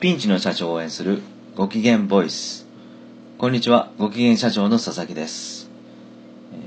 [0.00, 1.20] ピンチの社長を応援する
[1.54, 2.66] ご機嫌ボイス。
[3.36, 5.68] こんにちは、ご機嫌社長の佐々木です。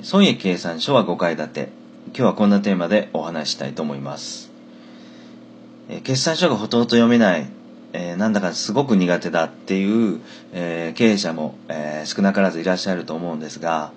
[0.04, 1.70] 損益計算書は5階建て。
[2.10, 4.52] 今日はこんなテーマでお話したいと思います。
[5.90, 7.50] え決算書がほとんど読めない、
[7.94, 10.20] えーなんだかすごく苦手だっていう、
[10.52, 13.94] えー経営者も、えー少なからずいらっしゃると思うんですが、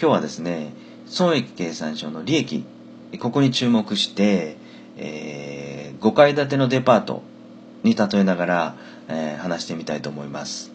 [0.00, 0.74] 今日はですね、
[1.06, 2.64] 損益計算書の利益、
[3.18, 4.58] ここに注目して、
[4.96, 7.24] え5階建てのデパート
[7.82, 8.74] に例えながら、
[9.08, 10.70] えー話してみたいと思います。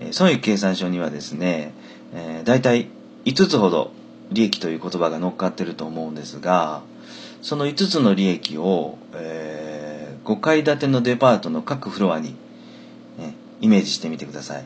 [0.00, 1.72] え損益計算書にはですね、
[2.14, 2.88] えー、大体
[3.24, 3.90] 5つほど
[4.30, 6.82] 利益という言葉が乗っかってると思うんですが、
[7.42, 12.36] その5つの利益を、えー5階建てのデパートの各フロアに、
[13.18, 14.64] ねイメージしてみてください。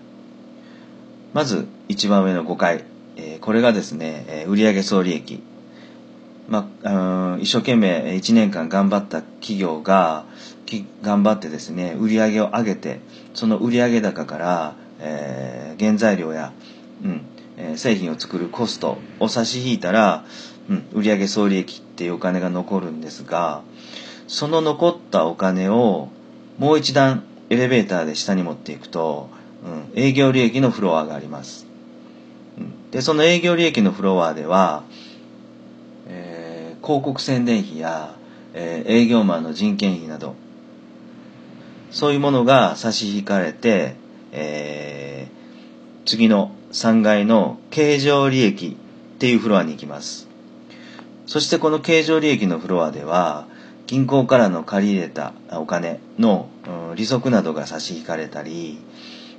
[1.32, 2.84] まず一番上の5階、
[3.16, 5.40] えーこれがですね、え売上総利益。
[6.48, 10.24] まあ、一生懸命1年間頑張った企業が
[11.02, 13.00] 頑張ってですね売り上げを上げて
[13.34, 16.54] その売上高から、えー原材料や、
[17.04, 17.20] うん
[17.58, 20.24] えー製品を作るコストを差し引いたら、
[20.70, 23.62] うん、売上総利益っていうお金が残るんですが
[24.26, 26.08] その残ったお金を
[26.58, 29.28] もう一段エレベーターで下に持っていくと、
[29.94, 31.66] うん、営業利益のフロアがあります。
[32.90, 34.84] でその営業利益のフロアでは、
[36.86, 38.14] 広告宣伝費や、
[38.54, 40.36] えー営業マンの人件費など
[41.90, 43.96] そういうものが差し引かれて、
[44.30, 48.76] えー次の3階の経常利益
[49.16, 50.28] っていうフロアに行きます。
[51.26, 53.48] そしてこの経常利益のフロアでは
[53.88, 58.78] 銀行からの借り入れたお金の、うん利息などが差し引かれたり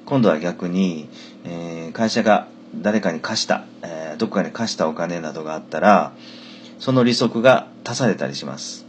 [0.05, 1.07] 今度は逆に、
[1.45, 6.11] えー会社が誰かに貸した、えーどこかに貸したお金などがあったら
[6.79, 8.85] その利息が足されたりします。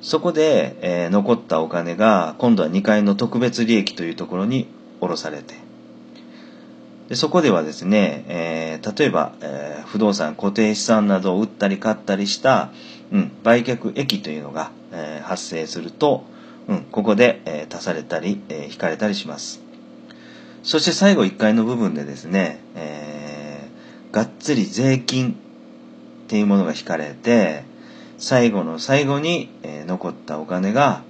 [0.00, 4.66] そこで、えー残ったお金が今度は2階の特別利益というところに
[5.00, 5.54] 下ろされて。
[7.08, 12.70] でそこではですね、えー例えば、えー不動産固定資産などを売ったり買ったりした、
[13.12, 16.24] うん、売却益というのが、え発生すると、
[16.66, 19.60] うん、ここで、え足されたり、え引かれたりします。
[20.64, 23.68] そして最後1階の部分でですね、え
[24.10, 25.36] がっつり税金
[26.24, 27.64] っていうものが引かれて
[28.18, 31.02] 最後の最後に、えー残ったお金が、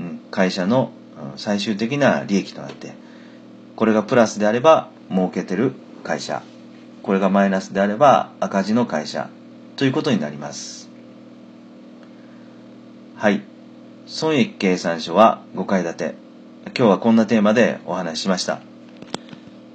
[0.00, 0.90] うん、会社の、
[1.32, 2.94] うん最終的な利益となって
[3.76, 6.42] これがプラスであれば儲けてる会社
[7.02, 9.30] これがマイナスであれば赤字の会社
[9.76, 10.90] ということになります。
[13.16, 13.42] はい。
[14.06, 16.14] 損益計算書は5階建て。
[16.76, 18.60] 今日はこんなテーマでお話ししました。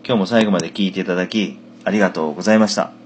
[0.06, 3.03] 今日も最後まで聞いていただきありがとうございました。